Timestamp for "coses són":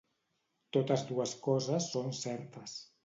1.49-2.13